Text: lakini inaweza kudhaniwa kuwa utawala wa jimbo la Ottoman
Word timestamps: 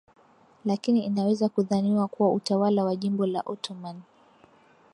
lakini 0.65 1.05
inaweza 1.05 1.49
kudhaniwa 1.49 2.07
kuwa 2.07 2.31
utawala 2.33 2.83
wa 2.83 2.95
jimbo 2.95 3.25
la 3.25 3.41
Ottoman 3.45 4.01